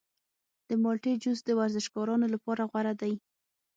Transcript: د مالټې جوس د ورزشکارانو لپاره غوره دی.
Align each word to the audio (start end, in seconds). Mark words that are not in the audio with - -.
د 0.67 0.69
مالټې 0.83 1.13
جوس 1.23 1.39
د 1.45 1.49
ورزشکارانو 1.59 2.25
لپاره 2.33 2.61
غوره 2.71 2.93
دی. 3.01 3.13